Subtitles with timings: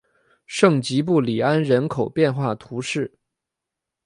[0.47, 3.19] 圣吉布里安人口变化图示